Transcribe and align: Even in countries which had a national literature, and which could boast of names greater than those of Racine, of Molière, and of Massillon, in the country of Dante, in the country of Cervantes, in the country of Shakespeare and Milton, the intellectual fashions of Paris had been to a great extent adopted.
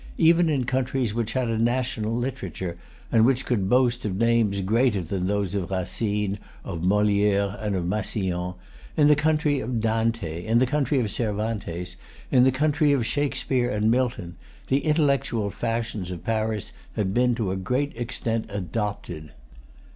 Even 0.17 0.49
in 0.49 0.63
countries 0.63 1.13
which 1.13 1.33
had 1.33 1.47
a 1.47 1.59
national 1.59 2.17
literature, 2.17 2.75
and 3.11 3.23
which 3.23 3.45
could 3.45 3.69
boast 3.69 4.03
of 4.03 4.17
names 4.17 4.61
greater 4.61 5.03
than 5.03 5.27
those 5.27 5.53
of 5.53 5.69
Racine, 5.69 6.39
of 6.63 6.81
Molière, 6.81 7.55
and 7.63 7.75
of 7.75 7.85
Massillon, 7.85 8.55
in 8.97 9.09
the 9.09 9.15
country 9.15 9.59
of 9.59 9.79
Dante, 9.79 10.43
in 10.43 10.57
the 10.57 10.65
country 10.65 10.99
of 10.99 11.11
Cervantes, 11.11 11.97
in 12.31 12.45
the 12.45 12.51
country 12.51 12.93
of 12.93 13.05
Shakespeare 13.05 13.69
and 13.69 13.91
Milton, 13.91 14.37
the 14.69 14.85
intellectual 14.85 15.51
fashions 15.51 16.09
of 16.09 16.23
Paris 16.23 16.71
had 16.95 17.13
been 17.13 17.35
to 17.35 17.51
a 17.51 17.55
great 17.55 17.95
extent 17.95 18.45
adopted. 18.49 19.33